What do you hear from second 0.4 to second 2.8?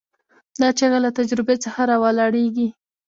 دا چیغه له تجربې څخه راولاړېږي.